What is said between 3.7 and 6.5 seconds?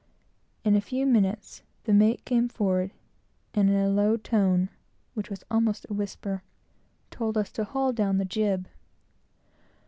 a low tone, which was almost a whisper,